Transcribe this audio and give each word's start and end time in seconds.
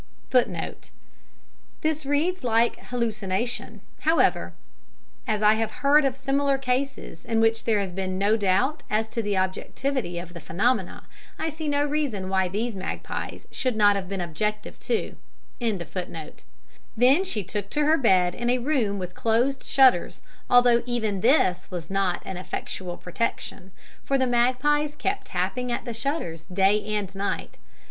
(This 1.81 2.07
reads 2.07 2.43
like 2.43 2.79
hallucination. 2.85 3.81
However, 3.99 4.53
as 5.27 5.43
I 5.43 5.53
have 5.53 5.69
heard 5.85 6.05
of 6.05 6.17
similar 6.17 6.57
cases, 6.57 7.23
in 7.23 7.39
which 7.39 7.65
there 7.65 7.77
has 7.79 7.91
been 7.91 8.17
no 8.17 8.35
doubt 8.35 8.81
as 8.89 9.07
to 9.09 9.21
the 9.21 9.37
objectivity 9.37 10.17
of 10.17 10.33
the 10.33 10.39
phenomena, 10.39 11.03
I 11.37 11.49
see 11.49 11.67
no 11.67 11.85
reason 11.85 12.29
why 12.29 12.47
these 12.47 12.75
magpies 12.75 13.45
should 13.51 13.75
not 13.75 13.95
have 13.95 14.09
been 14.09 14.21
objective 14.21 14.79
too.) 14.79 15.17
"Then 15.59 17.23
she 17.23 17.43
took 17.43 17.69
to 17.69 17.81
her 17.81 17.97
bed 17.99 18.33
in 18.33 18.49
a 18.49 18.57
room 18.57 18.97
with 18.97 19.13
closed 19.13 19.63
shutters, 19.65 20.23
although 20.49 20.81
even 20.87 21.21
this 21.21 21.69
was 21.69 21.91
not 21.91 22.23
an 22.25 22.37
effectual 22.37 22.97
protection, 22.97 23.69
for 24.03 24.17
the 24.17 24.25
magpies 24.25 24.95
kept 24.95 25.27
tapping 25.27 25.71
at 25.71 25.85
the 25.85 25.93
shutters 25.93 26.45
day 26.45 26.83
and 26.87 27.13
night." 27.15 27.59